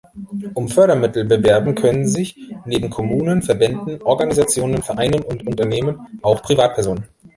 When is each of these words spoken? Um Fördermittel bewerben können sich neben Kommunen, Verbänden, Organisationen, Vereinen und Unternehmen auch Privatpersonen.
Um 0.55 0.67
Fördermittel 0.67 1.25
bewerben 1.25 1.75
können 1.75 2.07
sich 2.07 2.35
neben 2.65 2.89
Kommunen, 2.89 3.43
Verbänden, 3.43 4.01
Organisationen, 4.01 4.81
Vereinen 4.81 5.21
und 5.21 5.45
Unternehmen 5.45 6.07
auch 6.23 6.41
Privatpersonen. 6.41 7.05